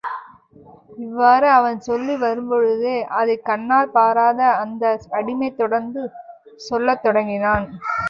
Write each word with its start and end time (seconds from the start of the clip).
இவ்வாறு 0.97 1.47
அவன் 1.49 1.77
சொல்லி 1.79 2.15
வரும்பொழுதே, 2.17 2.95
அதைக் 3.11 3.45
கண்ணால் 3.45 3.93
பாராத 3.93 4.41
அந்த 4.57 4.83
அடிமை 5.13 5.51
தொடர்ந்து 5.55 6.03
சொல்லத் 6.69 7.03
தொடங்கினான். 7.03 7.67